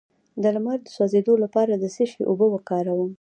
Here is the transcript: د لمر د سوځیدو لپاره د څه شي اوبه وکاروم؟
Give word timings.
د 0.41 0.43
لمر 0.55 0.77
د 0.83 0.87
سوځیدو 0.95 1.33
لپاره 1.43 1.73
د 1.77 1.85
څه 1.95 2.03
شي 2.11 2.21
اوبه 2.29 2.45
وکاروم؟ 2.51 3.09